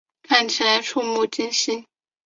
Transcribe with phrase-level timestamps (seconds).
[0.23, 1.85] 看起来怵目惊心